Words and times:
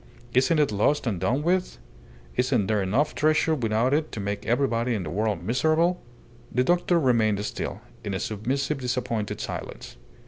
"Isn't 0.33 0.57
it 0.57 0.71
lost 0.71 1.05
and 1.05 1.19
done 1.19 1.43
with? 1.43 1.77
Isn't 2.35 2.65
there 2.65 2.81
enough 2.81 3.13
treasure 3.13 3.53
without 3.53 3.93
it 3.93 4.11
to 4.13 4.19
make 4.19 4.43
everybody 4.47 4.95
in 4.95 5.03
the 5.03 5.11
world 5.11 5.43
miserable?" 5.43 6.01
The 6.51 6.63
doctor 6.63 6.99
remained 6.99 7.45
still, 7.45 7.81
in 8.03 8.15
a 8.15 8.19
submissive, 8.19 8.79
disappointed 8.79 9.39
silence. 9.39 9.97